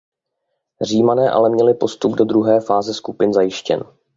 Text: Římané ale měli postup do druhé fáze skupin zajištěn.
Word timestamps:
Římané 0.81 1.29
ale 1.31 1.49
měli 1.49 1.73
postup 1.73 2.15
do 2.15 2.25
druhé 2.25 2.59
fáze 2.61 2.93
skupin 2.93 3.33
zajištěn. 3.33 3.83